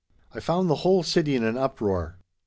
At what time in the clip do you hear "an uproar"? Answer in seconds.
1.43-2.17